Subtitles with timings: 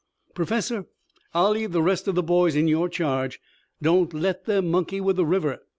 [0.33, 0.87] "Professor,
[1.31, 3.39] I'll leave the rest of the boys in your charge.
[3.83, 5.59] Don't let them monkey with the river.